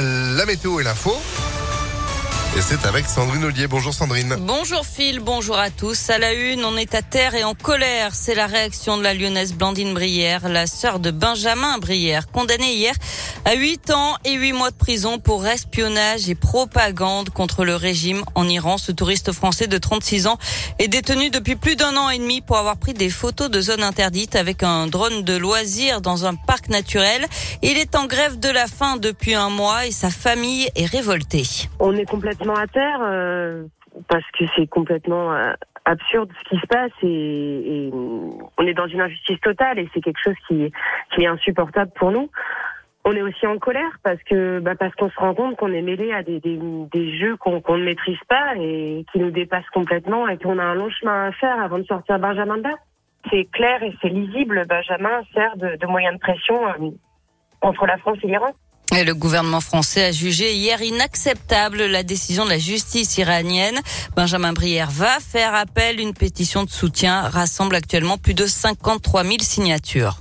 [0.00, 1.16] la météo et l'info.
[2.58, 3.68] Et c'est avec Sandrine Ollier.
[3.68, 4.34] Bonjour Sandrine.
[4.40, 6.10] Bonjour Phil, bonjour à tous.
[6.10, 8.16] À la une, on est à terre et en colère.
[8.16, 12.94] C'est la réaction de la lyonnaise Blandine Brière, la sœur de Benjamin Brière, condamnée hier
[13.44, 18.24] à 8 ans et 8 mois de prison pour espionnage et propagande contre le régime
[18.34, 18.76] en Iran.
[18.76, 20.38] Ce touriste français de 36 ans
[20.80, 23.84] est détenu depuis plus d'un an et demi pour avoir pris des photos de zones
[23.84, 27.24] interdites avec un drone de loisirs dans un parc naturel.
[27.62, 31.46] Il est en grève de la faim depuis un mois et sa famille est révoltée.
[31.78, 33.64] On est complètement à terre euh,
[34.08, 35.52] parce que c'est complètement euh,
[35.84, 40.20] absurde ce qui se passe et, on est dans une injustice totale et c'est quelque
[40.22, 40.70] chose qui,
[41.18, 42.30] est insupportable pour nous.
[43.04, 45.82] On est aussi en colère parce que bah parce qu'on se rend compte qu'on est
[45.82, 50.36] mêlé à des, des, jeux qu'on ne maîtrise pas et qui nous dépassent complètement et
[50.36, 52.68] qu'on a un long chemin à faire avant de sortir Benjamin de
[53.30, 54.66] C'est clair et c'est lisible.
[54.68, 56.90] Benjamin sert de, de moyen de pression euh,
[57.62, 58.52] entre la France et l'Iran.
[58.92, 63.78] Le gouvernement français a jugé hier inacceptable la décision de la justice iranienne.
[64.16, 66.00] Benjamin Brière va faire appel.
[66.00, 70.18] Une pétition de soutien rassemble actuellement plus de 53 000 signatures.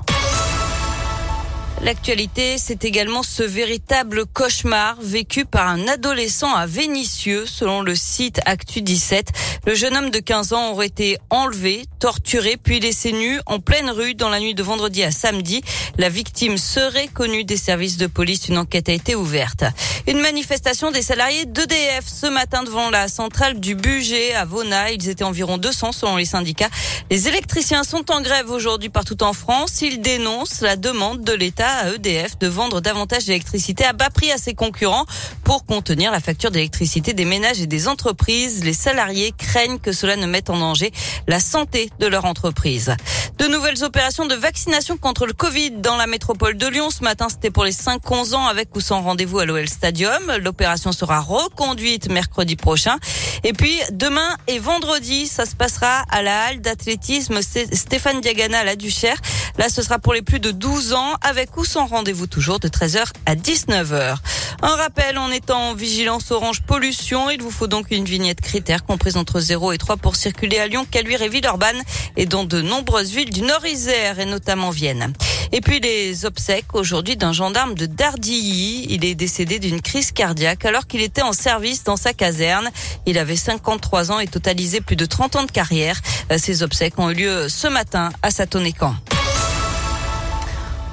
[1.88, 8.42] L'actualité, c'est également ce véritable cauchemar vécu par un adolescent à Vénissieux, selon le site
[8.46, 9.32] Actu 17.
[9.66, 13.90] Le jeune homme de 15 ans aurait été enlevé, torturé, puis laissé nu en pleine
[13.90, 15.62] rue dans la nuit de vendredi à samedi.
[15.98, 18.50] La victime serait connue des services de police.
[18.50, 19.64] Une enquête a été ouverte.
[20.08, 24.92] Une manifestation des salariés d'EDF ce matin devant la centrale du budget à Vona.
[24.92, 26.70] Ils étaient environ 200 selon les syndicats.
[27.10, 29.82] Les électriciens sont en grève aujourd'hui partout en France.
[29.82, 34.32] Ils dénoncent la demande de l'État à EDF de vendre davantage d'électricité à bas prix
[34.32, 35.06] à ses concurrents
[35.44, 38.64] pour contenir la facture d'électricité des ménages et des entreprises.
[38.64, 40.92] Les salariés craignent que cela ne mette en danger
[41.28, 42.96] la santé de leur entreprise.
[43.38, 46.90] De nouvelles opérations de vaccination contre le Covid dans la métropole de Lyon.
[46.90, 50.34] Ce matin, c'était pour les 5-11 ans avec ou sans rendez-vous à l'OL Stadium.
[50.42, 52.98] L'opération sera reconduite mercredi prochain.
[53.44, 58.64] Et puis, demain et vendredi, ça se passera à la halle d'athlétisme Stéphane Diagana à
[58.64, 59.18] la Duchère.
[59.58, 62.68] Là, ce sera pour les plus de 12 ans avec ou sans rendez-vous toujours de
[62.68, 64.18] 13h à 19h.
[64.62, 67.30] Un rappel, en vigilance orange pollution.
[67.30, 70.68] Il vous faut donc une vignette critère comprise entre 0 et 3 pour circuler à
[70.68, 71.82] Lyon, Caluire et Villeurbanne
[72.16, 75.14] et dans de nombreuses villes du Nord-Isère et notamment Vienne.
[75.52, 78.88] Et puis les obsèques aujourd'hui d'un gendarme de Dardilly.
[78.90, 82.70] Il est décédé d'une crise cardiaque alors qu'il était en service dans sa caserne.
[83.06, 86.00] Il avait 53 ans et totalisé plus de 30 ans de carrière.
[86.38, 88.96] Ces obsèques ont eu lieu ce matin à Satonécan.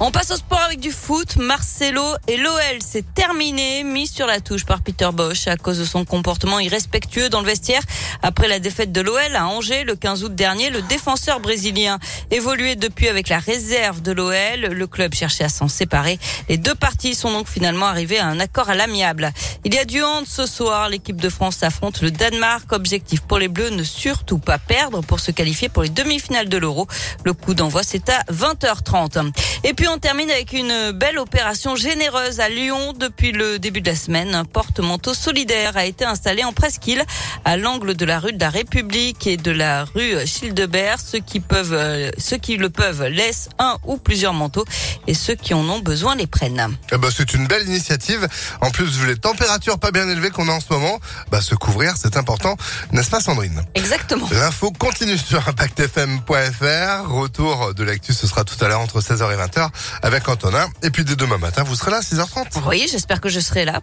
[0.01, 1.37] On passe au sport avec du foot.
[1.37, 5.85] Marcelo et l'OL, c'est terminé, mis sur la touche par Peter Bosch à cause de
[5.85, 7.81] son comportement irrespectueux dans le vestiaire.
[8.21, 11.97] Après la défaite de l'OL à Angers le 15 août dernier, le défenseur brésilien
[12.29, 14.59] évoluait depuis avec la réserve de l'OL.
[14.69, 16.19] Le club cherchait à s'en séparer.
[16.49, 19.31] Les deux parties sont donc finalement arrivées à un accord à l'amiable.
[19.63, 20.89] Il y a du hand ce soir.
[20.89, 22.69] L'équipe de France affronte le Danemark.
[22.73, 26.57] Objectif pour les Bleus, ne surtout pas perdre pour se qualifier pour les demi-finales de
[26.57, 26.85] l'Euro.
[27.23, 29.31] Le coup d'envoi, c'est à 20h30.
[29.63, 33.89] Et puis on termine avec une belle opération généreuse à Lyon depuis le début de
[33.89, 34.33] la semaine.
[34.33, 37.03] Un porte-manteau solidaire a été installé en presqu'île
[37.43, 40.99] à l'angle de la rue de la République et de la rue Childebert.
[40.99, 44.65] Ceux qui peuvent, euh, ceux qui le peuvent laissent un ou plusieurs manteaux
[45.07, 46.77] et ceux qui en ont besoin les prennent.
[46.91, 48.27] Eh ben, c'est une belle initiative.
[48.61, 50.99] En plus, vu les températures pas bien élevées qu'on a en ce moment,
[51.31, 52.55] bah, se couvrir, c'est important.
[52.91, 53.61] N'est-ce pas, Sandrine?
[53.75, 54.27] Exactement.
[54.31, 57.09] L'info continue sur impactfm.fr.
[57.09, 59.69] Retour de l'actu, ce sera tout à l'heure entre 16h et 20h
[60.01, 60.67] avec Antonin.
[60.83, 62.67] Et puis dès demain matin, vous serez là à 6h30.
[62.67, 63.81] Oui, j'espère que je serai là.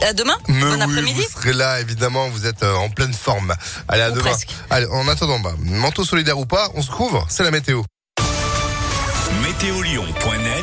[0.00, 0.36] À demain.
[0.48, 1.22] bon après-midi.
[1.22, 2.28] Vous serez là, évidemment.
[2.28, 3.54] Vous êtes euh, en pleine forme.
[3.88, 4.32] Allez, à demain.
[4.70, 7.26] Allez, en attendant, bah, manteau solidaire ou pas, on se couvre.
[7.28, 7.82] C'est la météo.
[9.42, 10.52] Météolion.net